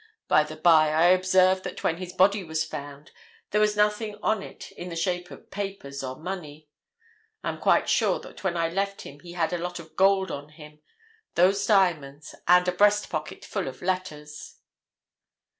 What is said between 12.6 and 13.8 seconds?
a breast pocket full